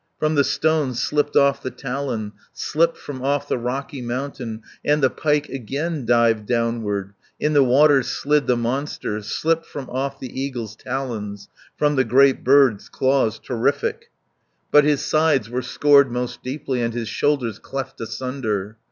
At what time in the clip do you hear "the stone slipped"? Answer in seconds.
0.35-1.35